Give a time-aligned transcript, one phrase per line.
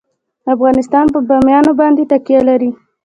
[0.53, 2.71] افغانستان په بامیان باندې تکیه لري.